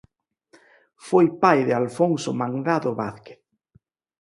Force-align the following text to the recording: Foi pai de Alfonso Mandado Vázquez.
Foi 1.07 1.25
pai 1.43 1.59
de 1.67 1.73
Alfonso 1.81 2.29
Mandado 2.41 2.89
Vázquez. 2.99 3.39